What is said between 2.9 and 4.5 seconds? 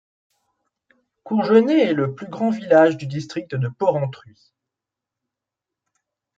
du district de Porrentruy.